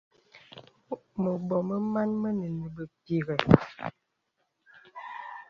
[1.21, 3.37] Mə̀bɔ̀ mə màn mə nə́ nə̀ bèpìghə̀.